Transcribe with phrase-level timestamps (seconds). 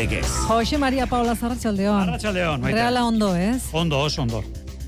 [0.00, 0.26] Legez.
[0.48, 2.06] Jose Maria Paula Zarratxaldeon.
[2.06, 2.78] Arratxaldeon, maite.
[2.78, 3.66] Reala ondo, ez?
[3.76, 4.40] Ondo, oso ondo.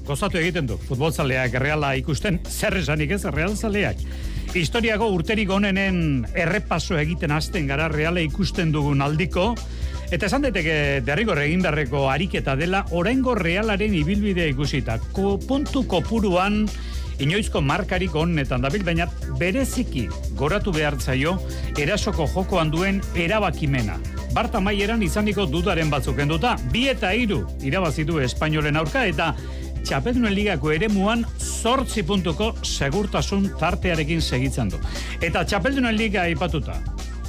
[0.07, 4.01] Gozatu egiten du, futbolzaleak reala ikusten, zer esanik ez, realzaleak.
[4.57, 5.99] Historiako urterik onenen
[6.33, 9.50] errepaso egiten hasten gara reala ikusten dugun aldiko,
[10.09, 14.97] eta esan daiteke derrigor egin beharreko ariketa dela, oraingo realaren ibilbidea ikusita.
[15.13, 16.63] Ko, puntu kopuruan,
[17.21, 20.08] inoizko markarik onetan dabil, baina bereziki
[20.41, 21.36] goratu behar zaio
[21.77, 24.00] erasoko jokoan duen erabakimena.
[24.32, 29.35] Barta maieran izaniko dudaren batzuk enduta, bi eta hiru irabazi du Espainolen aurka eta
[29.82, 34.78] Txapelduen ligako eremuan zortzi puntuko segurtasun tartearekin segitzen du.
[35.20, 36.78] Eta Txapeldunen liga aipatuta.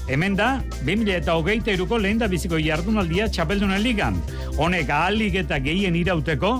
[0.07, 4.19] Hemen da, 2000 eta hogeita iruko lehen da biziko jardunaldia Txapeldunen ligan.
[4.55, 6.53] Honek ahalik eta gehien irauteko,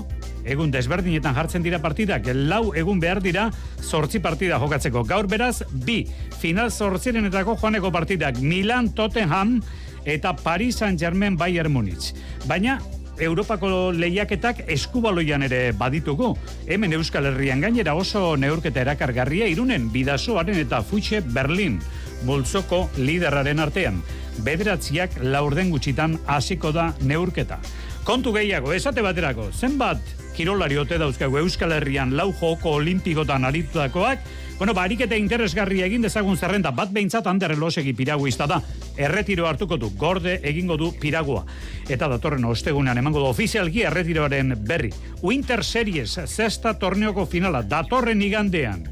[0.44, 3.46] egun desberdinetan jartzen dira partidak, lau egun behar dira
[3.80, 5.06] zortzi partida jokatzeko.
[5.08, 6.02] Gaur beraz, bi,
[6.40, 9.60] final zortzirenetako joaneko partidak, Milan, Tottenham
[10.04, 12.12] eta Paris Saint-Germain Bayern Munich.
[12.46, 12.80] Baina,
[13.18, 16.32] Europako lehiaketak eskubaloian ere baditugu.
[16.66, 21.78] Hemen Euskal Herrian gainera oso neurketa erakargarria irunen bidasoaren eta futxe Berlin
[22.24, 24.02] multzoko liderraren artean.
[24.44, 27.60] Bederatziak laurden gutxitan hasiko da neurketa.
[28.04, 34.24] Kontu gehiago, esate baterako, zenbat kirolari ote dauzkagu Euskal Herrian lau joko olimpikotan aritutakoak,
[34.58, 38.60] bueno, barik eta interesgarria egin dezagun zerrenda, bat behintzat Ander Elosegi piraguista da.
[38.96, 41.42] Erretiro hartuko du, gorde egingo du piragua.
[41.90, 44.92] Eta datorren ostegunean emango du ofizialki erretiroaren berri.
[45.22, 48.86] Winter Series, zesta torneoko finala, datorren igandean.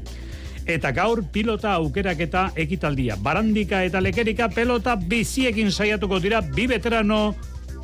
[0.67, 3.15] Eta gaur pilota aukeraketa ekitaldia.
[3.19, 7.35] Barandika eta lekerika pelota biziekin saiatuko dira bi veterano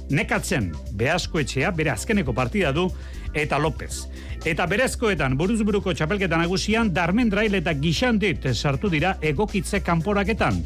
[0.10, 0.72] nekatzen.
[1.00, 2.90] Beasko etxea, bere azkeneko partida du,
[3.34, 4.08] eta López.
[4.46, 10.64] Eta berezkoetan, buruzburuko txapelketan nagusian Darmen Drail eta Gixandit sartu dira egokitze kanporaketan.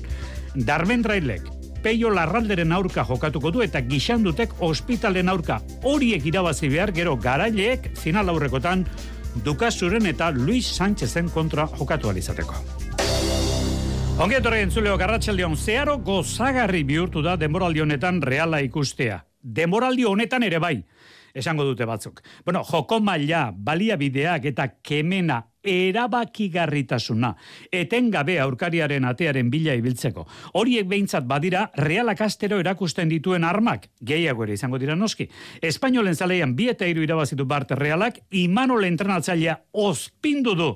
[0.53, 1.49] Darmen Drailek,
[1.83, 8.31] Peio Larralderen aurka jokatuko du eta Gixandutek ospitalen aurka horiek irabazi behar gero garaileek final
[8.31, 8.85] aurrekotan
[9.43, 12.55] Dukazuren eta Luis Sánchezen kontra jokatu alizateko.
[14.21, 19.23] Ongi etorri entzuleo garratxaldion, zeharo gozagarri bihurtu da demoraldi honetan reala ikustea.
[19.41, 20.75] Demoraldi honetan ere bai,
[21.33, 22.21] esango dute batzuk.
[22.45, 27.31] Bueno, joko maila, baliabideak eta kemena erabakigarritasuna,
[27.71, 30.25] etengabe aurkariaren atearen bila ibiltzeko.
[30.59, 35.29] Horiek behintzat badira, realak astero erakusten dituen armak, gehiago ere izango dira noski.
[35.63, 40.69] Espainolen zaleian bi eta iru irabazitu bart realak, Imanol entrenatzailea ospindu du.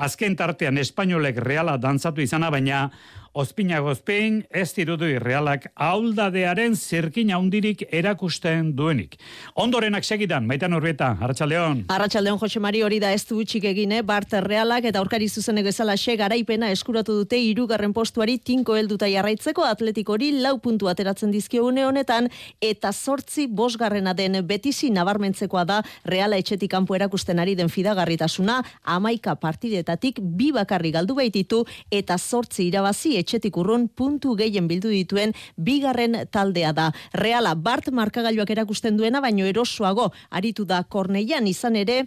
[0.00, 2.86] Azken tartean espainolek reala dantzatu izana, baina
[3.32, 9.12] Ospina gozpein, ez dirudu irrealak auldadearen zirkin haundirik erakusten duenik.
[9.54, 11.84] Ondorenak segidan, maitan urbieta, Arratxaldeon.
[11.94, 15.94] Arratxaldeon Jose Mari hori da ez du utxik egine, Bart Realak eta aurkari zuzenek ezala
[15.94, 21.68] xe garaipena eskuratu dute irugarren postuari tinko helduta jarraitzeko atletik hori lau puntu ateratzen dizkio
[21.68, 22.26] une honetan
[22.60, 29.36] eta sortzi bosgarrena den betizi nabarmentzekoa da Reala etxetik kanpo erakusten ari den fidagarritasuna amaika
[29.38, 31.62] partidetatik bi bakarri galdu baititu
[31.94, 36.90] eta sortzi irabazi etxetik urrun puntu gehien bildu dituen bigarren taldea da.
[37.14, 42.04] Reala Bart markagailuak erakusten duena baino erosoago aritu da Korneian izan ere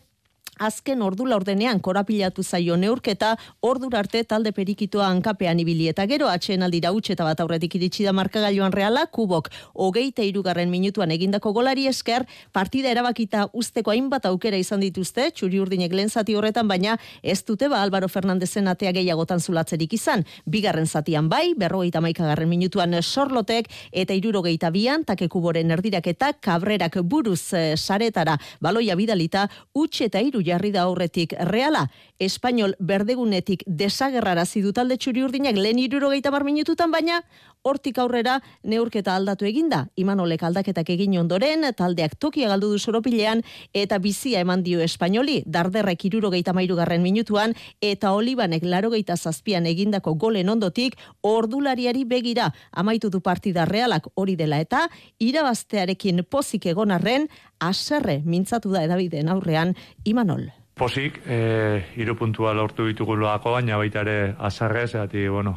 [0.60, 3.34] Azken ordu laurdenean korapilatu zaio neurketa,
[3.66, 8.14] ordura arte talde perikitoa hankapean ibili eta gero atxeen aldira eta bat aurretik iritsi da
[8.14, 14.80] markagailuan reala, kubok hogeita irugarren minutuan egindako golari esker, partida erabakita usteko hainbat aukera izan
[14.80, 19.94] dituzte, txuri urdinek lehen zati horretan, baina ez dute ba Álvaro Fernandezen atea gehiagotan zulatzerik
[19.94, 20.24] izan.
[20.46, 27.00] Bigarren zatian bai, berrogeita maikagarren minutuan sorlotek, eta irurogeita bian, take kuboren erdirak eta kabrerak
[27.02, 31.88] buruz e, saretara baloia bidalita, utxe eta iru jarri da aurretik reala,
[32.20, 37.22] espainol berdegunetik desagerrara zidu talde txuri urdinak lehen irurogeita bar minututan, baina
[37.64, 39.86] hortik aurrera neurketa aldatu eginda.
[39.96, 43.44] Imanolek aldaketak egin ondoren, taldeak tokia galdu du soropilean,
[43.74, 50.50] eta bizia eman dio espainoli, darderrek irurogeita mairugarren minutuan, eta olibanek larogeita zazpian egindako golen
[50.50, 54.88] ondotik, ordulariari begira amaitu du partida realak hori dela eta,
[55.20, 57.30] irabaztearekin pozik egonarren,
[57.64, 60.33] aserre mintzatu da edabideen aurrean Imanol.
[60.74, 65.54] Posik, e, irupuntua lortu ditugu loako, baina baita ere azarrez, eta, bueno,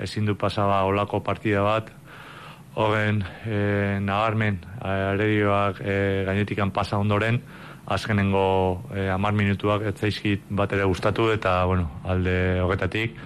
[0.00, 1.90] ezin du pasaba olako partida bat,
[2.80, 7.42] horren e, nagarmen, aredioak e, gainetikan pasa ondoren,
[7.86, 13.18] azkenengo e, amar minutuak ez zaizkit bat ere gustatu, eta, bueno, alde horretatik,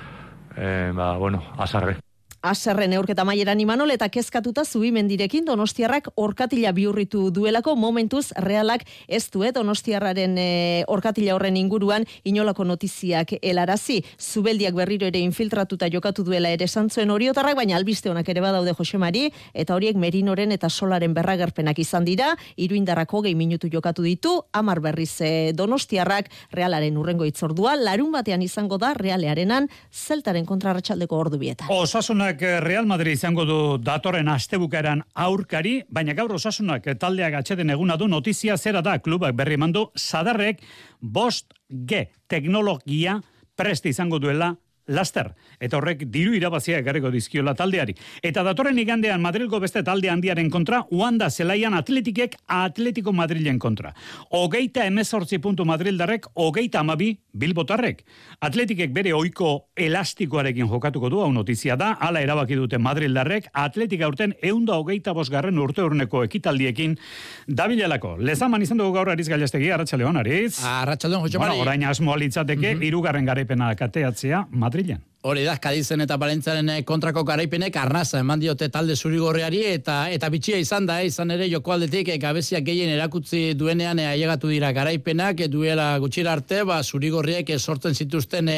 [0.56, 2.00] e, ba, bueno, azarre.
[2.42, 9.54] Aserren neurketa maieran imanol eta kezkatuta zubimendirekin donostiarrak orkatila biurritu duelako momentuz realak ez duet
[9.54, 10.46] donostiarraren e,
[10.90, 14.00] orkatila horren inguruan inolako notiziak elarazi.
[14.18, 19.28] Zubeldiak berriro ere infiltratuta jokatu duela ere santzuen horiotarrak, baina albiste honak ere badaude Josemari,
[19.54, 25.20] eta horiek merinoren eta solaren berragerpenak izan dira, iruindarrak hogei minutu jokatu ditu, amar berriz
[25.20, 31.70] e, donostiarrak realaren urrengo itzordua, larun batean izango da realearenan zeltaren kontrarratxaldeko ordu bietan.
[31.70, 37.98] Osasunak eh, Real Madrid izango du datorren astebukaeran aurkari, baina gaur osasunak taldeak atxeden eguna
[38.00, 40.62] du notizia zera da klubak berri mandu sadarrek
[41.00, 43.18] bost G teknologia
[43.56, 44.54] prest izango duela
[44.88, 47.94] laster, eta horrek diru irabazia egarriko dizkiola taldeari.
[48.22, 53.92] Eta datorren igandean Madrilgo beste talde handiaren kontra, Uanda zelaian atletikek atletiko Madrilen kontra.
[54.30, 58.02] Ogeita emezortzi puntu Madrildarrek, ogeita amabi bilbotarrek.
[58.40, 64.34] Atletikek bere oiko elastikoarekin jokatuko du, hau notizia da, ala erabaki dute Madrildarrek, atletik aurten
[64.42, 66.98] eunda ogeita bosgarren urte urneko ekitaldiekin
[67.46, 68.16] dabilelako.
[68.18, 70.58] Lezaman izan dugu gaur ariz gailastegi, arratxaleon, ariz?
[70.66, 75.11] Arratxaleon, Jose Bueno, orain asmoa litzateke, mm irugarren garaipena kateatzea, Madrilen.
[75.22, 80.26] Hori da, Kadizen eta Balentzaren eh, kontrako garaipenek arnaza eman diote talde zurigorreari eta eta
[80.34, 84.72] bitxia izan da, eh, izan ere joko aldetik e, gabeziak gehien erakutzi duenean ailegatu dira
[84.74, 88.56] garaipenak, duela gutxira arte, ba, zurigorriek sortzen zituzten e,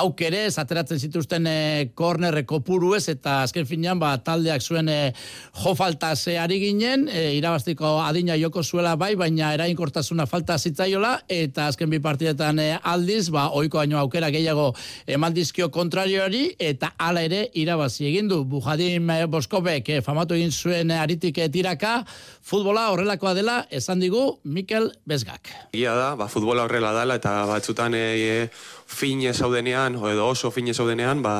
[0.00, 5.12] aukere, ateratzen zituzten e, korner kopuru ez, eta azken finean ba, taldeak zuen e,
[5.60, 11.68] jo falta ari ginen, e, irabaztiko adina joko zuela bai, baina erainkortasuna falta zitzaiola, eta
[11.68, 14.70] azken bi partidetan e, aldiz, ba, oiko baino aukera gehiago
[15.04, 20.52] eman dizkio kontrarioari eta hala ere irabazi egin du Bujadim eh, Boskobek eh, famatu egin
[20.54, 22.04] zuen aritik eh, tiraka
[22.46, 25.50] futbola horrelakoa dela esan digu Mikel Bezgak.
[25.74, 28.46] Ia da, ba, futbola horrela dela eta batzutan e,
[28.86, 31.34] fine zaudenean edo oso fine zaudenean ba,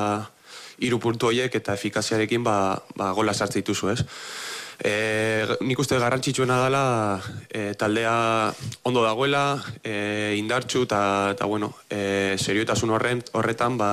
[0.83, 4.01] iru puntu horiek eta efikaziarekin ba, ba, gola sartze dituzu ez.
[4.83, 6.83] E, nik uste garrantzitsuena dela
[7.53, 8.51] e, taldea
[8.83, 13.91] ondo dagoela, e, indartxu eta, bueno, e, serioetasun horren, horretan, ba,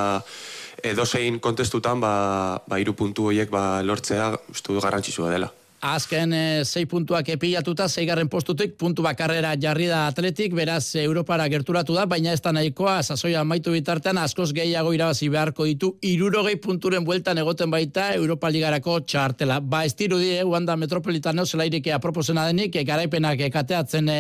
[0.83, 5.53] edozein kontestutan, ba, ba, iru puntu horiek ba, lortzea, uste garrantzitsua dela.
[5.81, 11.95] Azken e, zei puntuak epilatuta, zeigarren postutik, puntu bakarrera jarri da atletik, beraz Europara gerturatu
[11.95, 17.05] da, baina ez da nahikoa, sasoia maitu bitartean, askoz gehiago irabazi beharko ditu, irurogei punturen
[17.07, 19.61] bueltan egoten baita Europa Ligarako txartela.
[19.61, 24.19] Ba, ez diru die, Uanda Metropolitano zelairike aproposena denik, e, garaipenak kateatzen e,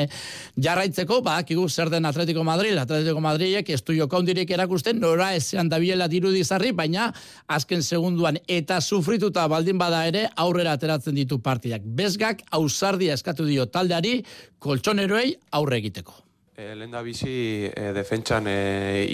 [0.55, 5.67] jarraitzeko, ba, kigu zer den Atletico Madrid, Atletico Madridek ez du jokaundirik erakusten, nora ezean
[5.69, 7.11] dabiela diru dizarri, baina
[7.51, 11.85] azken segunduan eta sufrituta baldin bada ere, aurrera ateratzen ditu partidak.
[12.01, 14.19] Bezgak ausardia eskatu dio taldeari
[14.61, 16.25] koltsoneroei aurre egiteko.
[16.59, 18.59] E, Lehen da bizi e, defentsan e,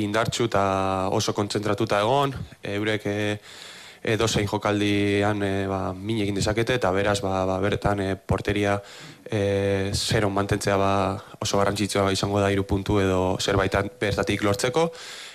[0.00, 0.64] indartxu eta
[1.12, 2.32] oso kontzentratuta egon,
[2.75, 3.19] eurek e,
[4.20, 8.76] dozein jokaldian e, ba, min egin dezakete eta beraz ba, ba, bertan e, porteria
[9.25, 10.92] e, zeron mantentzea ba,
[11.40, 14.90] oso garrantzitsua izango da iru puntu edo zerbaitan bertatik lortzeko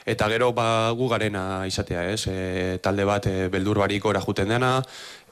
[0.09, 4.49] eta gero ba, gu garena izatea ez, e, talde bat e, beldur barik ora juten
[4.53, 4.77] dena,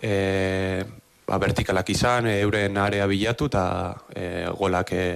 [0.02, 0.84] e,
[1.28, 3.64] ba, vertikalak izan, e, euren area bilatu eta
[4.16, 4.28] e,
[4.58, 5.08] golak, e,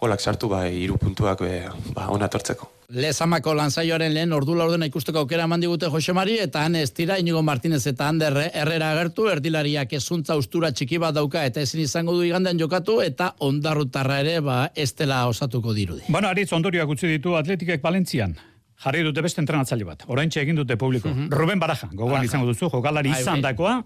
[0.00, 1.56] golak sartu bai hiru puntuak e,
[1.94, 2.70] ba, ona tortzeko.
[2.92, 7.40] Lezamako lanzaioaren lehen ordu laurdena ikusteko aukera eman digute Josemari eta han ez tira Inigo
[7.40, 12.26] Martinez eta Ander Herrera agertu erdilariak ezuntza ustura txiki bat dauka eta ezin izango du
[12.28, 16.04] igandean jokatu eta ondarrutarra ere ba estela osatuko dirudi.
[16.08, 18.36] Bueno, Aritz ondorioak utzi ditu Atletikek Valentzian
[18.82, 20.02] jarri dute beste entrenatzaile bat.
[20.10, 21.10] Oraintxe egin dute publiko.
[21.12, 23.76] Mm Ruben Baraja, gogoan izango duzu, jokalari izan dakoa.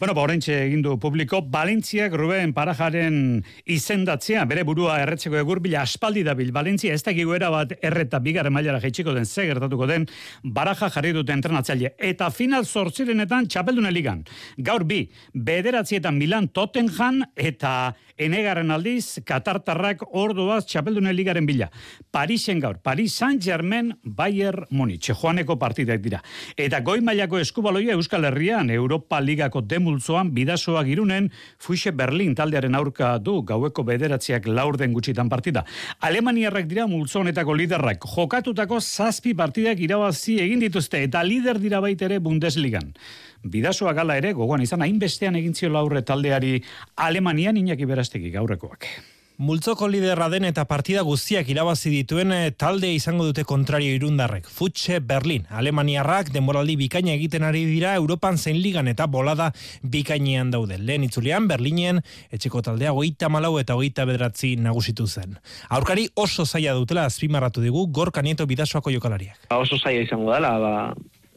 [0.00, 1.42] Bueno, ba, oraintxe egin du publiko.
[1.42, 6.52] Balentziak Ruben Barajaren izendatzea, bere burua erretzeko egur bila aspaldi dabil.
[6.54, 10.08] Balentzia ez da gigoera bat erreta bigarren mailara jaitsiko den, ze gertatuko den,
[10.42, 11.94] Baraja jarri dute entrenatzaile.
[11.98, 14.24] Eta final zortzirenetan txapeldune ligan.
[14.56, 21.68] Gaur bi, bederatzietan Milan Tottenham eta enegarren aldiz, Katartarrak orduaz txapeldune ligaren bila.
[22.10, 26.20] Parisen gaur, Paris Saint-Germain, bai Bayern Munich, joaneko partidak dira.
[26.56, 33.16] Eta goi mailako eskubaloia Euskal Herrian, Europa Ligako demultzoan, bidasoa girunen, Fuixe Berlin taldearen aurka
[33.18, 35.64] du, gaueko bederatziak laurden gutxitan partida.
[36.00, 42.94] Alemaniarrak dira multzonetako liderrak, jokatutako zazpi partidak irabazi egin dituzte, eta lider dira baitere Bundesligan.
[43.42, 46.58] Bidasoa gala ere, gogoan izan, hainbestean egintzio laurre taldeari
[46.96, 49.17] Alemanian inaki berastegi gaurrekoak.
[49.38, 54.48] Multzoko liderra den eta partida guztiak irabazi dituen eh, talde izango dute kontrario irundarrek.
[54.50, 59.52] Futxe Berlin, Alemaniarrak denboraldi bikaina egiten ari dira Europan zein ligan eta bolada
[59.84, 60.80] bikainean daude.
[60.82, 62.02] Lehen itzulean Berlinen
[62.34, 65.38] etxeko taldea goita malau eta goita bedratzi nagusitu zen.
[65.70, 69.46] Aurkari oso zaila dutela azpimarratu digu gorka nieto bidasoako jokalariak.
[69.52, 70.74] Ba, oso zaila izango dela, ba,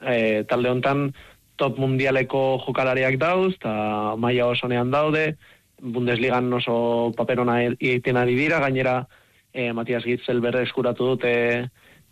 [0.01, 1.11] e, talde hontan
[1.61, 5.35] top mundialeko jokalariak dauz, eta maila oso nean daude,
[5.81, 9.07] Bundesligan oso paperona egiten ari dira, gainera
[9.53, 11.33] e, Matias Gitzel berre eskuratu dute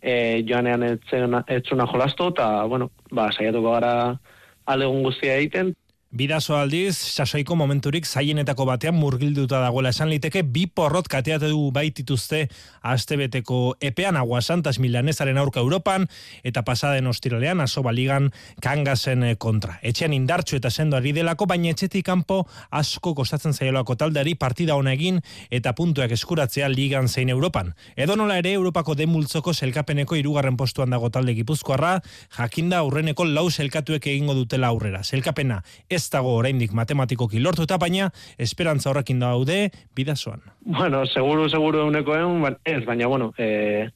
[0.02, 0.14] e,
[0.48, 3.94] joanean etzuna, etzuna jolastu, eta, bueno, ba, saiatuko gara
[4.66, 5.74] alegun guztia egiten,
[6.10, 12.48] Bidazo aldiz, sasoiko momenturik zaienetako batean murgilduta dagoela esan liteke, bi porrot kateate du baitituzte
[12.82, 16.08] astebeteko epean aguasantas milanesaren aurka Europan,
[16.42, 18.32] eta pasaden ostiralean aso baligan
[18.66, 19.75] kangasen kontra.
[19.86, 22.39] Etxean indartxu eta sendo ari delako, baina etxetik kanpo
[22.72, 27.75] asko kostatzen zaiolako taldeari partida hona egin eta puntuak eskuratzea ligan zein Europan.
[27.96, 32.00] Edo nola ere Europako demultzoko selkapeneko irugarren postuan dago talde gipuzkoarra,
[32.39, 35.06] jakinda aurreneko lau selkatuek egingo dutela aurrera.
[35.06, 39.60] Selkapena ez dago oraindik matematikoki lortuta, baina esperantza horrekin daude
[39.96, 40.41] bidazoan.
[40.62, 43.89] Bueno, seguru, seguru euneko egun, ba, ez, baina, bueno, e,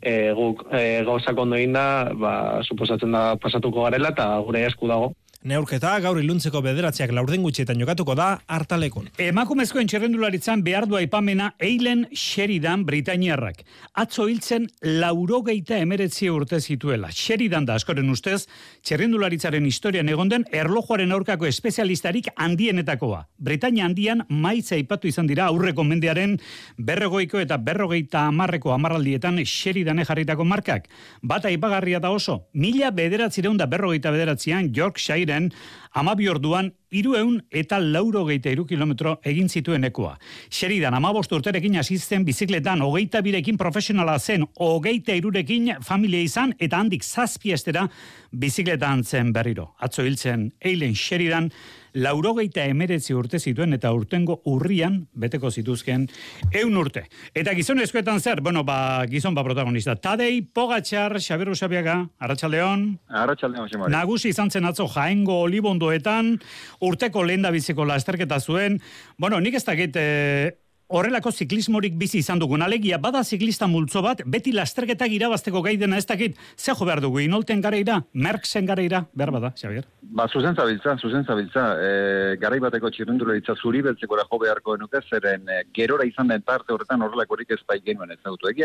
[0.00, 4.90] e, guk e, gauzak ondo egin da, ba, suposatzen da pasatuko garela, eta gure esku
[4.90, 5.12] dago.
[5.46, 9.04] Neurketa gaur iluntzeko bederatziak laurden gutxietan jokatuko da hartalekon.
[9.22, 13.60] Emakumezkoen txerrendularitzan behar du aipamena Eilen Sheridan Britainiarrak.
[14.02, 17.12] Atzo hiltzen laurogeita emeretzi urte zituela.
[17.14, 18.48] Sheridan da askoren ustez,
[18.82, 23.22] txerrendularitzaren historian egonden erlojuaren aurkako espezialistarik handienetakoa.
[23.38, 26.34] Britainia handian maitza aipatu izan dira aurreko mendearen
[26.82, 30.90] berrogeiko eta berrogeita amarreko amarraldietan Sheridan jarritako markak.
[31.22, 35.52] Bata aipagarria da oso, mila bederatzireun da berrogeita bederatzean Yorkshire ziren,
[35.92, 40.16] amabi orduan, irueun eta lauro geita iru kilometro egin zituen ekua.
[40.50, 47.04] Xeridan, amabost urterekin asisten bizikletan, hogeita birekin profesionala zen, hogeita irurekin familia izan, eta handik
[47.04, 47.88] zazpiestera
[48.32, 49.74] bizikletan zen berriro.
[49.78, 51.50] Atzo hiltzen, eilen xeridan,
[51.94, 56.06] laurogeita emeretzi urte zituen eta urtengo urrian beteko zituzken
[56.52, 57.06] eun urte.
[57.34, 59.96] Eta gizon eskuetan zer, bueno, ba, gizon ba protagonista.
[59.96, 62.86] Tadei, Pogatxar, Xabiru Xabiaga, Arratxaldeon.
[63.08, 63.92] Arratxaldeon, Xabiaga.
[63.94, 66.36] Nagusi izan zen atzo jaengo olibondoetan,
[66.80, 68.80] urteko lehen da biziko lasterketa zuen.
[69.18, 70.56] Bueno, nik ez dakit, eh,
[70.88, 75.98] horrelako ziklismorik bizi izan dugun alegia bada ziklista multzo bat beti lasterketak irabazteko gai dena
[76.00, 79.84] ez dakit ze jo behar dugu inolten gareira merksen gareira behar bada Xavier?
[80.02, 85.48] Ba zuzen zabiltza zuzen zabiltza e, garai bateko txirrendularitza zuri beltzekora jo beharko enuke zeren
[85.48, 88.18] e, gerora izan den tarte horretan horrelakorik ez bai genuen ez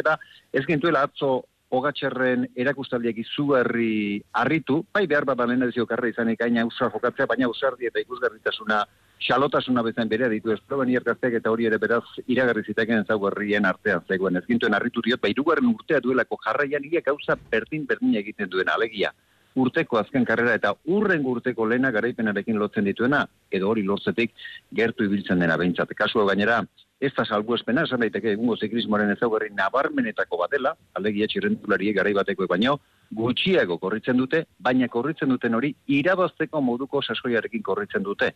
[0.03, 0.17] da
[0.53, 6.65] ez gintuela atzo Ogatxerren erakustaldiak izugarri harritu, bai behar bat lehen edizio karra izanik aina
[6.69, 8.83] usar jokatzea, baina usardi eta ikusgarritasuna
[9.23, 14.01] xalotasuna bezain berea ditu ez proben eta hori ere beraz iragarri ziteken zau herrien artean
[14.07, 18.49] zegoen ez gintuen harritu diot, ba irugarren urtea duelako jarraian ia gauza berdin berdin egiten
[18.49, 19.11] duen alegia
[19.55, 24.33] urteko azken karrera eta urren urteko lehena garaipenarekin lotzen dituena, edo hori lortzetik
[24.73, 25.93] gertu ibiltzen dena behintzat.
[25.97, 26.63] Kasu gainera,
[27.03, 32.47] ez da salgu espena, esan daiteke egungo ziklismoaren ezaugarri nabarmenetako batela, alegia txirrendulari garai bateko
[32.47, 32.77] baino,
[33.13, 38.31] gutxiago korritzen dute, baina korritzen duten hori irabazteko moduko sasoiarekin korritzen dute.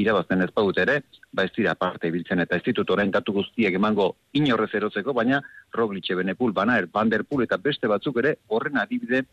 [0.00, 1.00] Irabazten ez baut ere,
[1.32, 5.40] ba ez dira parte ibiltzen eta ez ditut orain datu guztiak emango inorrez erotzeko, baina
[5.72, 9.24] Roglic, Benepul, Banaer, Van der eta beste batzuk ere horren adibide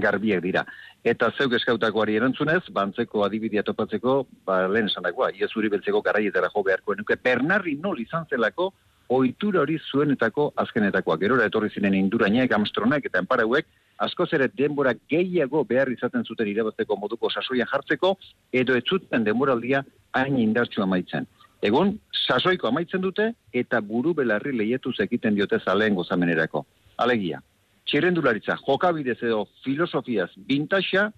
[0.00, 0.64] garbiak dira.
[1.04, 6.62] Eta zeuk eskautakoari erantzunez, bantzeko adibidea topatzeko, ba, lehen esan dagoa, iezuri beltzeko garaietara jo
[6.66, 8.72] beharko enuke, Bernarri nol izan zelako,
[9.08, 11.20] ohitura hori zuenetako azkenetakoak.
[11.20, 13.66] Gerora etorri ziren indurainek, amstronak eta enparauek,
[14.04, 18.16] askoz ere denbora gehiago behar izaten zuten irabazteko moduko sasoian jartzeko,
[18.52, 21.28] edo ez zuten denboraldia hain indartsu amaitzen.
[21.64, 26.64] Egun, sasoiko amaitzen dute, eta buru belarri lehietuz egiten diote zaleen gozamenerako.
[26.96, 27.40] Alegia,
[27.88, 31.10] txirrendularitza, jokabidez edo filosofiaz bintaxa,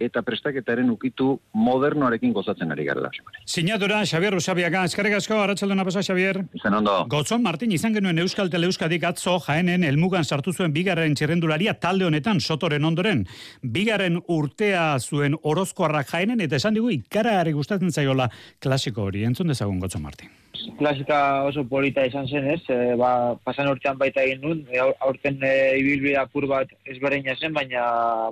[0.00, 3.10] eta prestaketaren ukitu modernoarekin gozatzen ari gara.
[3.46, 6.40] Sinadura, Xavier Usabiaga, eskarrik asko, arratxalduna pasa, Xavier.
[6.54, 6.96] Izan ondo.
[7.10, 12.40] Gotzon, Martin, izan genuen Euskal Teleuskadik atzo jaenen elmugan sartu zuen bigarren txerrendularia talde honetan,
[12.40, 13.26] sotoren ondoren.
[13.62, 19.24] Bigarren urtea zuen orozkoarrak jaenen, eta esan digu, ikara gustatzen zaiola klasiko hori.
[19.24, 20.43] Entzun dezagun, Gotzon, Martin.
[20.78, 21.18] Klasika
[21.48, 22.60] oso polita izan zen, ez?
[22.70, 27.54] E, ba, pasan urtean baita egin nun, e, aurten e, ibilbida pur bat ezberdina zen,
[27.56, 27.86] baina,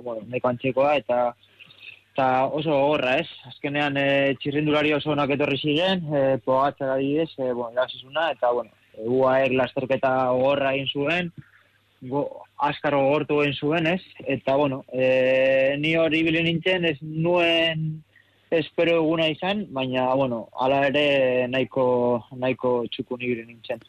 [0.05, 1.23] bueno, neko antzekoa, eta
[2.13, 3.29] eta oso gogorra, ez?
[3.49, 4.07] Azkenean e,
[4.41, 7.87] txirrindulari oso onak etorri ziren, e, pogatza da didez, e, bueno,
[8.29, 11.31] eta, bueno, e, UAR lasterketa gogorra egin zuen,
[12.11, 12.27] go,
[12.69, 14.01] askar gogortu egin zuen, ez?
[14.27, 18.03] Eta, bueno, e, ni hori bilen nintzen, ez nuen
[18.59, 21.85] espero eguna izan, baina, bueno, ala ere nahiko,
[22.37, 23.81] nahiko txukun ibilen nintzen.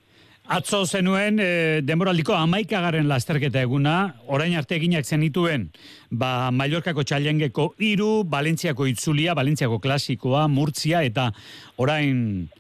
[0.45, 3.95] Atzo zenuen e, denboraldiko amaikagaren lasterketa eguna,
[4.29, 5.71] orain arte eginak zenituen,
[6.11, 11.31] ba, Mallorkako txalengeko iru, Balentziako itzulia, Balentziako klasikoa, Murtzia, eta
[11.81, 12.51] orain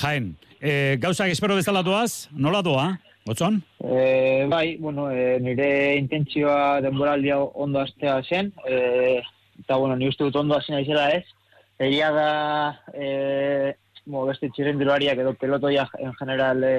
[0.00, 0.32] jaen.
[0.56, 2.86] E, gauzak espero bezala doaz, nola doa,
[3.28, 3.60] gotzon?
[3.84, 5.68] E, bai, bueno, e, nire
[6.00, 9.20] intentzioa denboraldia ondo astea zen, e,
[9.60, 11.26] eta bueno, ni uste dut ondo hasi naizela ez.
[11.78, 12.28] Egia da,
[12.94, 13.74] e,
[14.06, 16.74] mo, beste txirrendulariak edo pelotoia en general e,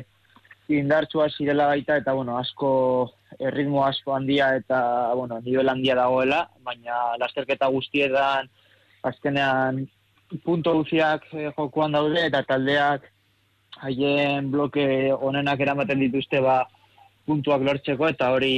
[0.72, 2.70] indartsua zirela baita, eta bueno, asko
[3.40, 8.50] erritmo asko handia eta bueno, nivel handia dagoela, baina lasterketa guztietan
[9.04, 9.84] azkenean
[10.46, 13.12] punto guztiak e, jokoan daude eta taldeak
[13.84, 16.64] haien bloke onenak eramaten dituzte ba
[17.28, 18.56] puntuak lortzeko eta hori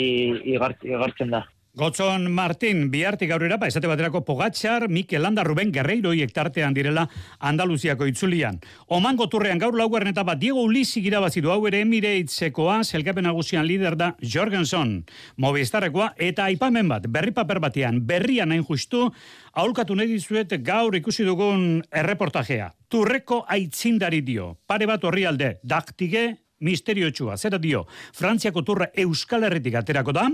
[0.53, 1.45] igartzen da.
[1.77, 7.07] Gotzon Martin, bihartik aurrera, ba, esate baterako Pogatxar, Mikel Landa, Ruben Guerreiro tartean direla
[7.37, 8.57] Andaluziako itzulian.
[8.87, 13.95] Oman goturrean gaur laugarren eta bat Diego Ulizik irabazidu hau ere emireitzekoa, zelkapen agusian lider
[13.95, 15.05] da Jorgensen,
[15.37, 19.11] Movistarrekoa, eta aipamen bat, berri paper batean, berrian hain justu,
[19.53, 22.73] aulkatu nahi dizuet gaur ikusi dugun erreportajea.
[22.89, 27.85] Turreko aitzindari dio, pare bat horri alde, daktige, misterio txua, zera dio,
[28.15, 30.27] Frantziako turra Euskal Herritik aterako da,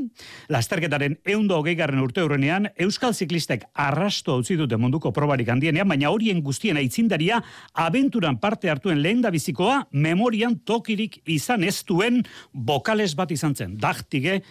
[0.54, 6.42] lasterketaren eundo hogeigarren urte hurrenean, Euskal Ziklistek arrasto hau dute munduko probarik handienean, baina horien
[6.42, 7.42] guztien aitzindaria,
[7.74, 14.42] abenturan parte hartuen lehen bizikoa, memorian tokirik izan ez duen bokales bat izan zen, dachtige,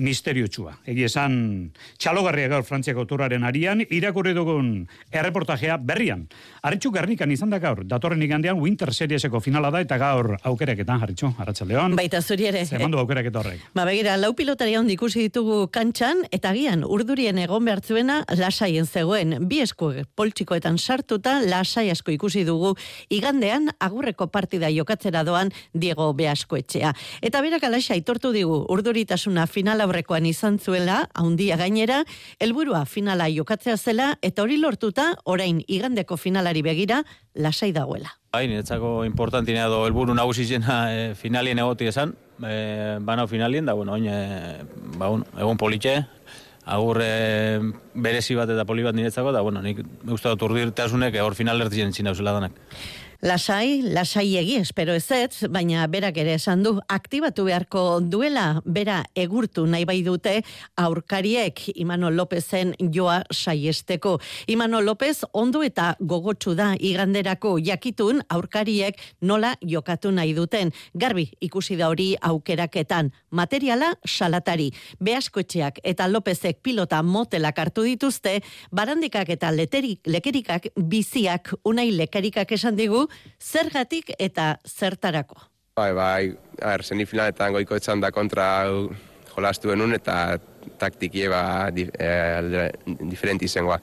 [0.00, 0.74] misterio txua.
[0.88, 1.34] Egi esan,
[2.00, 6.26] txalogarria gaur frantziako turaren arian, irakurri dugun erreportajea berrian.
[6.64, 11.32] Arritxu garnikan izan da gaur, datorren igandean Winter Serieseko finala da, eta gaur aukeraketan, Arritxu,
[11.40, 11.96] Arratxaldeon.
[12.00, 12.64] Baita zuri ere.
[12.66, 13.62] Zemandu aukerak horrek.
[13.76, 19.36] Ba, begira, lau pilotaria hon ikusi ditugu kantxan, eta gian, urdurien egon behartzuena lasaien zegoen.
[19.48, 22.74] Bi esku poltsikoetan sartuta, lasai asko ikusi dugu,
[23.12, 26.94] igandean, agurreko partida jokatzera doan Diego Beasko etxea.
[27.22, 32.04] Eta berak alaxa aitortu digu, urduritasuna finala aurrekoan izan zuela, haundia gainera,
[32.40, 37.02] helburua finala jokatzea zela, eta hori lortuta, orain igandeko finalari begira,
[37.34, 38.14] lasai dagoela.
[38.32, 43.98] Bai, niretzako importantinea do helburu nagusizena e, finalien egoti esan, e, bana finalien, da, bueno,
[43.98, 44.62] oin, e,
[45.00, 45.96] ba, un, egun politxe,
[46.70, 47.58] agur e,
[47.94, 51.92] berezi bat eta poli bat niretzako, da, bueno, nik uste dut urdirtasunek hor final ertzen
[51.92, 52.54] zina danak.
[53.22, 59.02] Lasai, lasai egi, espero ez ez, baina berak ere esan du, aktibatu beharko duela, bera
[59.12, 60.38] egurtu nahi bai dute
[60.80, 64.14] aurkariek Imano Lopezen joa saiesteko.
[64.48, 70.72] Imano Lopez ondo eta gogotsu da iganderako jakitun aurkariek nola jokatu nahi duten.
[70.94, 73.12] Garbi ikusi da hori aukeraketan.
[73.36, 74.70] Materiala salatari.
[74.96, 78.38] Beaskoetxeak eta Lopezek pilota motelak hartu dituzte,
[78.72, 83.09] barandikak eta leterik, lekerikak biziak unai lekerikak esan digu,
[83.40, 85.40] zergatik eta zertarako.
[85.76, 88.66] Bai, bai, er, semifinaletan goiko etxan da kontra
[89.30, 90.38] jolastu benun eta
[90.80, 92.70] taktikie ba, di, eh,
[93.00, 93.80] diferenti zengoa.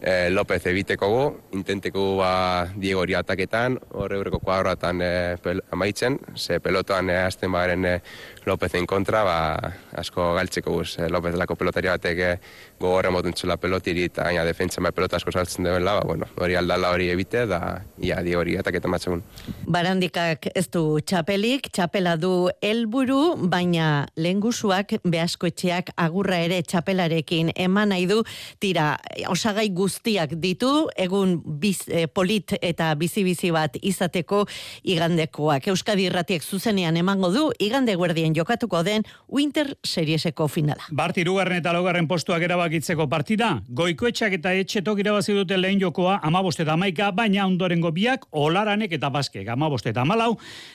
[0.00, 1.22] Eh, López ebiteko gu,
[1.56, 7.84] intenteko ba, Diego hori ataketan, horre horreko kuadroatan eh, amaitzen, ze pelotoan eh, azten baren
[7.84, 8.00] eh,
[8.46, 9.38] Lopezen kontra, ba,
[9.98, 12.34] asko galtzeko guz, eh, Lopez lako pelotari batek eh,
[12.78, 16.92] gogorra motuntzula pelotiri eta gaina defentsa mai pelota asko saltzen duen ba, bueno, hori aldala
[16.94, 19.24] hori ebite, da, ia, di hori ataketan matzegun.
[19.66, 28.06] Barandikak ez du txapelik, txapela du helburu, baina lehengusuak behaskoetxeak agurra ere txapelarekin eman nahi
[28.06, 28.20] du,
[28.62, 28.92] tira,
[29.26, 34.44] osagai guztiak ditu, egun biz, eh, polit eta bizi-bizi bat izateko
[34.86, 35.66] igandekoak.
[35.74, 40.86] Euskadi irratiek zuzenean emango du, igande guardien jokatuko den Winter Serieseko finala.
[40.92, 46.60] Bart irugarren eta laugarren postuak erabakitzeko partida, goikoetxak eta etxetok irabazi dute lehen jokoa amabost
[46.62, 50.34] eta amaika, baina ondorengo biak olaranek eta baskek, amabost eta amalau,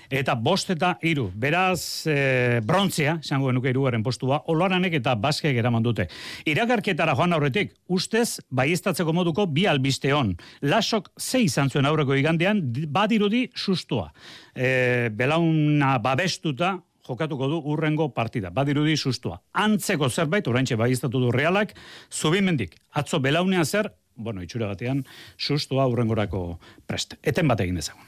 [0.10, 1.30] eta bost eta iru.
[1.36, 6.08] Beraz, e, brontzea, zango genuke irugarren postua, olaranek eta baskek eraman dute.
[6.50, 10.36] Iragarketara joan aurretik, ustez, baiestatzeko moduko bi albiste hon.
[10.62, 14.10] Lasok zei izan zuen aurreko igandean, badirudi sustua.
[14.56, 18.50] E, belauna babestuta, jokatuko du urrengo partida.
[18.50, 19.42] Badirudi sustua.
[19.54, 21.76] Antzeko zerbait, oraintxe bai du realak,
[22.12, 25.06] zubimendik, atzo belaunean zer, bueno, itxura batean,
[25.38, 27.16] sustua urrengorako prest.
[27.24, 28.06] Eten bat egin dezagun.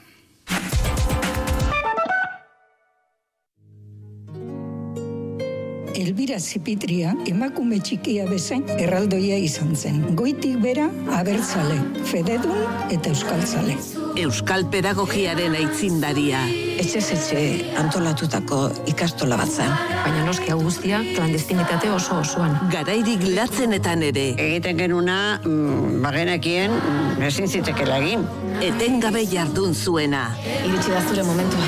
[5.94, 10.02] Elbira Zipitria emakume txikia bezain erraldoia izan zen.
[10.18, 10.88] Goitik bera
[11.20, 11.78] abertzale,
[12.10, 14.03] fededun eta euskaltzale.
[14.14, 16.38] Euskal pedagogiaren aitzindaria.
[16.78, 17.38] Etxe etxe
[17.80, 19.72] antolatutako ikastola bat zen.
[20.04, 22.54] Baina noski hau guztia klandestinitate oso osoan.
[22.70, 24.28] Garairik latzenetan ere.
[24.38, 28.22] Egiten genuna, mm, bagenekien, mm, ezin zitekela egin.
[28.62, 30.30] Etengabe jardun zuena.
[30.64, 31.66] Iritsi da zure momentua.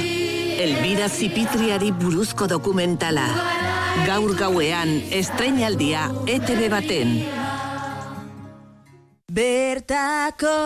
[0.62, 3.26] Elbira Zipitriari buruzko dokumentala.
[4.06, 7.24] Gaur gauean, estrenaldia ETV baten.
[9.32, 10.56] Bertako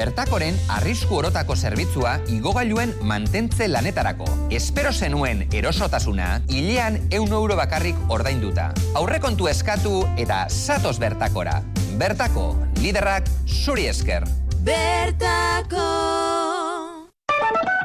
[0.00, 4.28] bertakoren arrisku orotako zerbitzua igogailuen mantentze lanetarako.
[4.56, 8.70] Espero zenuen erosotasuna, hilean eun euro bakarrik ordainduta.
[8.96, 11.60] Aurrekontu eskatu eta satos bertakora.
[12.00, 14.24] Bertako, liderrak zuri esker.
[14.64, 15.88] Bertako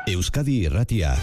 [0.08, 1.16] Euskadi Irratia.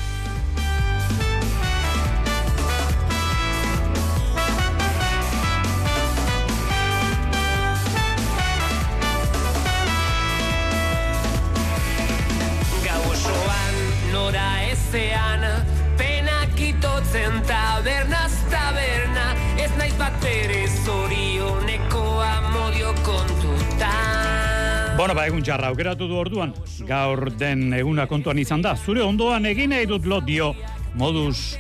[25.03, 26.53] Bueno, ba, egun jarra, aukeratu du orduan.
[26.87, 28.77] Gaur den eguna kontuan izan da.
[28.79, 30.53] Zure ondoan egin nahi dut lot dio
[30.95, 31.57] modus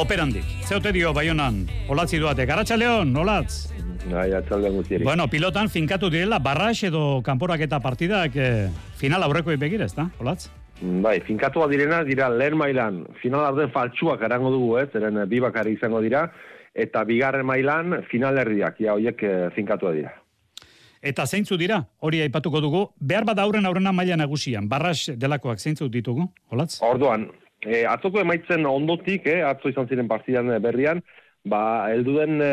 [0.00, 0.46] operandik.
[0.64, 1.58] Zeote dio, baionan,
[1.92, 2.46] olatzi duate.
[2.48, 3.68] Garatxaleon, olatz?
[4.08, 5.04] Bai, atzalde guztieri.
[5.04, 10.08] Bueno, pilotan finkatu direla, barrax edo kanporak eta partidak eh, final aurreko begira, ez da,
[10.16, 10.46] olatz?
[10.80, 15.76] Bai, finkatua direna dira lehen mailan final arden faltsuak erango dugu ez, eren bi bakari
[15.76, 16.30] izango dira,
[16.72, 20.22] eta bigarren mailan final herriak, ja, hoiek eh, finkatua dira.
[21.06, 25.86] Eta zeintzu dira, hori aipatuko dugu, behar bat aurren aurrena maila nagusian, barrax delakoak zeintzu
[25.92, 26.80] ditugu, olatz?
[26.82, 27.28] Orduan,
[27.62, 31.02] e, atzoko emaitzen ondotik, eh, atzo izan ziren partidan eh, berrian,
[31.46, 31.60] ba,
[31.94, 32.50] elduden e,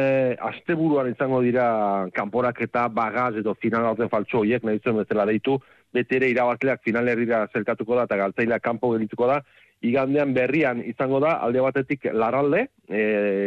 [0.51, 1.65] asteburuan izango dira
[2.13, 5.57] kanporak eta bagaz edo final arden faltsu horiek, nahi zuen bezala deitu,
[5.93, 9.41] beti ere irabazleak final herrira zerkatuko da eta galtzaileak kanpo geldituko da,
[9.84, 13.02] igandean berrian izango da alde batetik laralde e,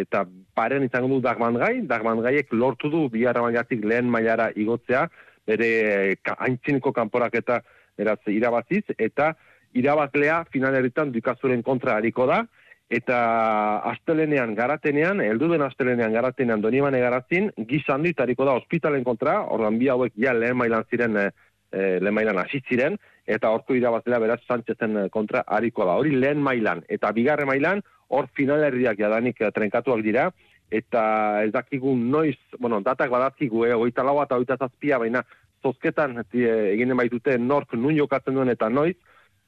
[0.05, 0.25] eta
[0.57, 5.07] paren izango du dagmangai, dagmangaiek lortu du biharra mailatik lehen mailara igotzea,
[5.49, 7.61] bere ka, haintzineko kanporak eta
[7.97, 9.33] beraz irabaziz, eta
[9.77, 12.43] irabazlea finalerritan dukazuren kontra hariko da,
[12.93, 13.19] eta
[13.91, 19.89] astelenean garatenean, elduden astelenean garatenean donimane garazin, gizan dit hariko da ospitalen kontra, ordan bi
[19.91, 21.31] hauek ja lehen mailan ziren e,
[21.77, 25.99] e, lehen mailan hasi ziren, eta horko irabazlea beraz Sánchezen eh, kontra hariko da.
[26.01, 30.31] Hori lehen mailan, eta bigarren mailan, hor finalerriak jadanik eh, trenkatuak dira,
[30.71, 31.03] eta
[31.47, 35.23] ez dakigu noiz, bueno, datak badazkigu, eh, oita lau eta oita zazpia, baina
[35.63, 38.97] zozketan eh, eginen baitute nork nun jokatzen duen eta noiz,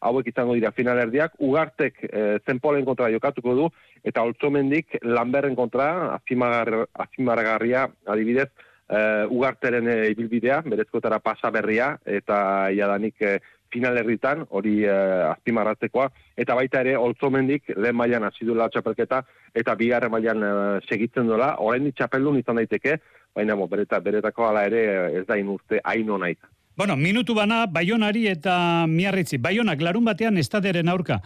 [0.00, 3.68] hauek izango dira finalerdiak, ugartek eh, zenpolen kontra jokatuko du,
[4.06, 8.50] eta holtzomendik lanberren kontra, azpimargarria adibidez,
[8.88, 13.38] eh, ugarteren eh, ibilbidea, berezkotara pasa berria, eta jadanik eh,
[13.72, 19.22] finalerritan, hori eh, azpimarratzekoa, eta baita ere, holtzomendik lehen mailan hasi duela txapelketa,
[19.54, 22.98] eta bigarren mailan eh, segitzen duela, orain txapeldun izan daiteke,
[23.36, 24.86] baina bo, bereta, beretako hala ere
[25.20, 26.50] ez da inurte hain hona izan.
[26.78, 29.40] Bueno, minutu bana, Baionari eta Miarritzi.
[29.42, 31.18] Baionak larun batean estaderen aurka.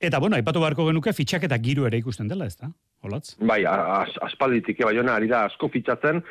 [0.00, 2.70] Eta, bueno, aipatu beharko genuke fitxak eta giru ere ikusten dela, ez da?
[3.04, 3.34] Olatz?
[3.40, 6.22] Bai, as, aspalditik, baiona ari da asko fitxatzen,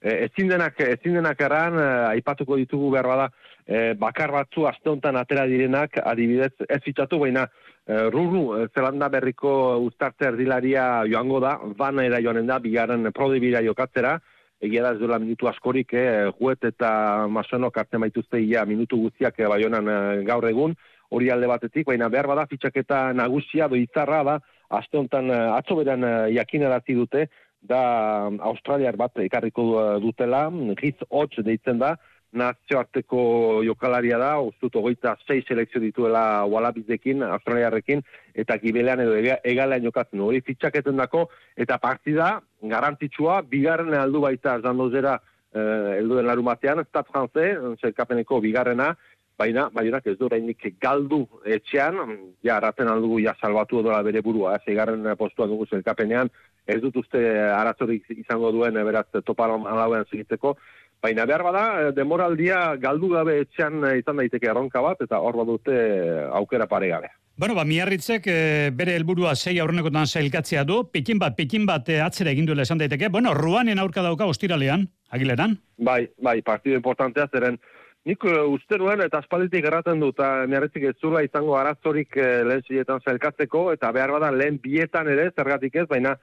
[0.00, 3.28] e, ezin denak, ezin denak erran, eh, aipatuko ditugu behar bada,
[3.66, 7.46] e, bakar batzu aste honetan atera direnak, adibidez, ez fitxatu, baina
[7.86, 9.52] e, Ruru, e, Zelanda berriko
[9.86, 14.18] uztartze erdilaria joango da, van era joanen da, bigarren prodibira jokatzera,
[14.60, 19.38] egia da ez duela minutu askorik, eh, juet eta masonok hartzen baituzte ia minutu guztiak
[19.40, 20.74] eh, baionan eh, gaur egun,
[21.10, 24.38] hori alde batetik, baina behar bada fitxaketa nagusia do izarra da,
[24.70, 27.26] aste honetan eh, atzo beran eh, jakinarazi dute,
[27.62, 30.48] da Australiar bat ekarriko eh, dutela,
[30.80, 31.96] Riz Hots deitzen da,
[32.30, 38.02] nazioarteko jokalaria da, ustut ogoita sei selekzio dituela Wallabizekin, Australiarrekin,
[38.34, 44.60] eta gibelean edo ega- egalean jokatzen hori fitxaketen dako, eta partida garantitsua, bigarren aldu baita
[44.62, 45.18] zandozera
[45.52, 48.92] eh, elduen larun batean, Stade Francais, zerkapeneko bigarrena,
[49.40, 51.98] baina, baina ez du oraindik galdu etxean,
[52.44, 56.30] ja, arraten aldugu ja salbatu dola bere burua, eh, zeigarren postuan dugu zelkapenean,
[56.66, 57.20] ez dut uste
[57.52, 60.56] arazorik izango duen, eh, beraz, toparon alauean segitzeko,
[61.00, 65.38] Baina behar bada, eh, demoraldia galdu gabe etxean eh, izan daiteke erronka bat, eta hor
[65.40, 67.08] badute eh, aukera paregabe.
[67.40, 72.02] Bueno, ba, miarritzek eh, bere helburua sei aurrenekotan sailkatzea du, pikin bat, pikin bat eh,
[72.04, 73.08] atzera egin duela esan daiteke.
[73.08, 75.56] Bueno, ruanen aurka dauka ostiralean, agileran.
[75.78, 77.56] Bai, bai, partido importantea zeren,
[78.04, 82.44] nik uh, uste nuen eta aspalditik erraten dut, eta miarritzik ez zula izango arazorik uh,
[82.48, 86.18] lehen sailkatzeko, eta behar bada lehen bietan ere, zergatik ez, baina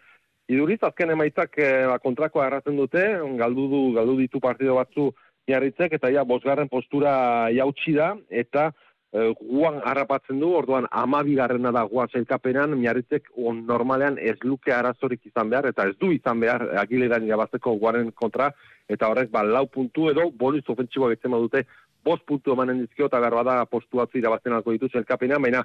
[0.47, 3.03] iduriz azken emaitzak ba, kontrakoa erraten dute,
[3.39, 5.11] galdu, du, galdu ditu partido batzu
[5.47, 8.67] miarritzek, eta ja, bosgarren postura jautsi da, eta
[9.15, 15.25] eh, guan harrapatzen du, orduan amabigarrena da guan zailkapenan, miarritzek on, normalean ez luke arazorik
[15.29, 18.51] izan behar, eta ez du izan behar agileran irabazteko guaren kontra,
[18.91, 21.63] eta horrek ba, lau puntu edo bonus ofentsiboa getzen badute,
[22.07, 25.63] bost puntu emanen dizkio, eta behar bada postu batzu irabazten alko ditu zailkapenan, baina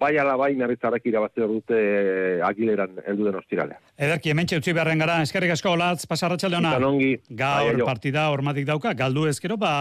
[0.00, 3.78] bai ala bai narritzarrak irabazte dute eh, agileran helduden ostiralea.
[4.00, 6.72] Ederki, hemen utzi beharren gara, eskerrik asko olatz, pasarratxalde hona.
[6.80, 9.72] Gaur Bai, partida hormatik dauka, galdu ezkero, ba,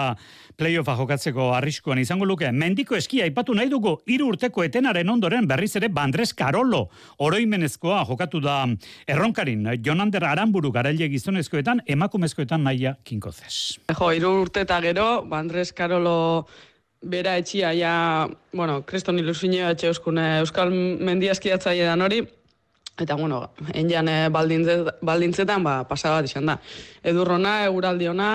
[0.60, 2.52] playoffa jokatzeko arriskuan izango luke.
[2.52, 6.88] Mendiko eskia aipatu nahi dugu, hiru urteko etenaren ondoren berriz ere Bandres Karolo,
[7.24, 8.62] oroimenezkoa jokatu da
[9.08, 13.80] erronkarin, Jonander Aramburu garaile gizonezkoetan, emakumezkoetan naia kinkozes.
[13.96, 16.46] Jo, iru urte eta gero, ba, Andres Karolo
[17.02, 22.20] bera etxia, ja, bueno, kriston ilusinio etxe euskune Euskal mendiazkiatzaile dan hori,
[23.00, 23.42] eta, bueno,
[23.74, 26.58] enjan baldintze, baldintzetan, ba, pasa bat izan da.
[27.04, 28.30] Edurrona, eguraldiona,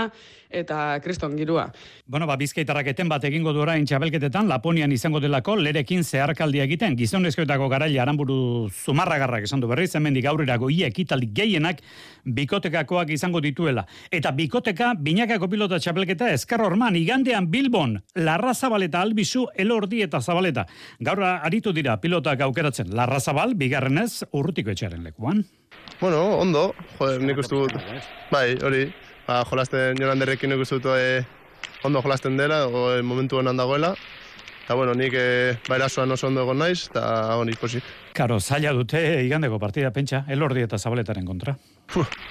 [0.55, 1.67] eta kriston girua.
[2.07, 6.97] Bueno, ba, bizkaitarrak eten bat egingo du orain txabelketetan, Laponian izango delako, lerekin zeharkaldia egiten,
[6.99, 11.83] gizonezkoetako garaile aramburu zumarragarrak esan du berriz, hemendik aurrerako ia ekitaldi gehienak
[12.25, 13.87] bikotekakoak izango dituela.
[14.13, 20.67] Eta bikoteka, binakako pilota txapelketa Ezkar Orman, igandean Bilbon, Larra Zabaleta Albizu, Elordi eta Zabaleta.
[21.05, 25.45] Gaur aritu dira pilotak aukeratzen, Larra Zabal, bigarrenez, urrutiko etxearen lekuan.
[26.01, 27.75] Bueno, ondo, joder, nik uste dut,
[28.33, 28.87] bai, hori,
[29.27, 31.25] ba, jolasten joran derrekin dut e,
[31.85, 33.95] ondo jolasten dela, o, e, momentu honan dagoela,
[34.65, 37.85] eta bueno, nik e, ba, erasoan oso ondo egon naiz, eta honi posik.
[38.15, 41.57] Karo, zaila dute igandeko partida pentsa, Elordi eta Zabaletaren kontra.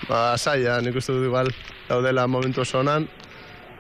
[0.10, 1.52] Ba, saia, nik uste dut igual,
[1.90, 3.08] daudela momentu oso onan,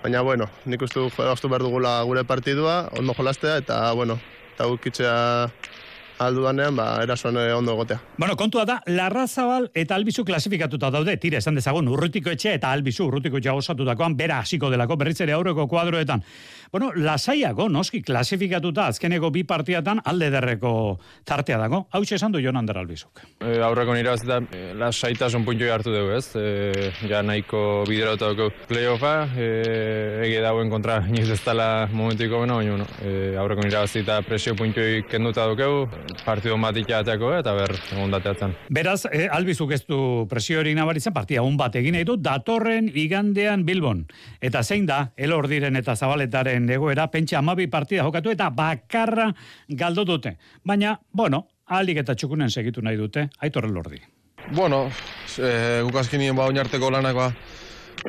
[0.03, 4.19] baina bueno, nik uste dut behar dugula gure partidua, ondo jolastea, eta bueno,
[4.53, 5.15] eta gukitzea
[6.27, 7.99] aldudanean, ba, erasoan ondo egotea.
[8.17, 13.07] Bueno, kontua da, Larrazabal eta Albizu klasifikatuta daude, tira esan dezagun, urrutiko etxe eta Albizu
[13.07, 16.23] urrutiko etxe osatutakoan bera hasiko delako berriz ere aurreko kuadroetan.
[16.73, 20.71] Bueno, lasaiago, noski, klasifikatuta azkeneko bi partiatan alde derreko
[21.23, 21.83] tartea dago.
[21.93, 23.21] Hau esan du Jonander Albizuk.
[23.45, 26.35] E, aurreko bazita, e, lasaitasun puntu hartu dugu, ez?
[26.35, 29.49] E, ja nahiko bideratu dugu playoffa, e,
[30.25, 34.81] ege dauen kontra inoiz ez dela momentuiko beno, baina bueno, e, aurreko bazita presio puntu
[35.11, 35.87] kenduta dugu,
[36.25, 38.55] partidu batik jateako eta ber, egon dateatzen.
[38.69, 42.89] Beraz, eh, Albizuk ez du presio hori nabaritzen, partia un bat egin nahi du, datorren
[42.93, 44.05] igandean Bilbon.
[44.41, 49.33] Eta zein da, elordiren eta zabaletaren egoera, pentsa amabi partida jokatu eta bakarra
[49.69, 50.37] galdo dute.
[50.63, 54.01] Baina, bueno, alik eta txukunen segitu nahi dute, aitor elordi.
[54.51, 54.89] Bueno,
[55.39, 57.29] e, guk azkenien ba oinarteko lanak ba,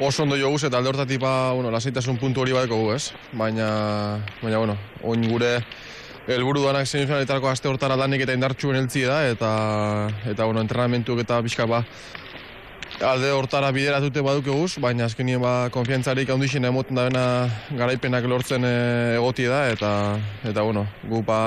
[0.01, 3.13] oso ondo jo eta alde hortatik ba, bueno, lasaitasun puntu hori badeko gu, ez?
[3.33, 5.61] Baina, baina, bueno, oin gure
[6.27, 9.51] helburu danak semifinaletarako aste hortara danik eta indartxuen heltzi da, eta,
[10.31, 11.83] eta bueno, entrenamentuak eta pixka ba,
[13.05, 17.25] alde hortara bideratute baduke guz, baina azkenien ba, konfiantzarik handixen emoten da bena
[17.77, 18.75] garaipenak lortzen e,
[19.19, 19.91] egoti da, eta,
[20.47, 21.39] eta bueno, gu ba,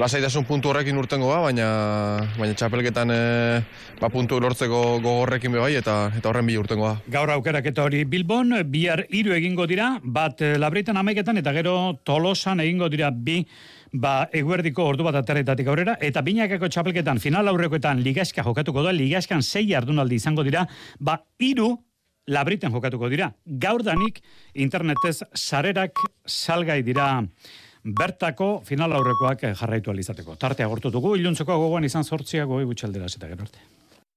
[0.00, 1.68] lasaitasun puntu horrekin urtengo ba, baina,
[2.38, 3.20] baina txapelketan e,
[4.00, 6.94] ba, puntu lortzeko gogorrekin be bai, eta, eta horren bi urtengo ba.
[7.12, 12.64] Gaur aukeraketa hori Bilbon, bihar hiru egingo dira, bat eh, labreitan amaiketan eta gero tolosan
[12.64, 13.44] egingo dira bi
[13.92, 19.42] ba, eguerdiko ordu bat aterretatik aurrera, eta binakako txapelketan final aurrekoetan ligaska jokatuko da, ligaskan
[19.42, 20.66] sei jardunaldi izango dira,
[21.00, 21.72] ba, iru
[22.30, 23.32] labriten jokatuko dira.
[23.44, 24.20] Gaur danik
[24.54, 27.10] internetez sarerak salgai dira
[27.82, 30.36] bertako final aurrekoak jarraitu alizateko.
[30.36, 33.79] Tartea gortu dugu, iluntzeko gogoan izan sortziago egutxalderaz eta gero arte.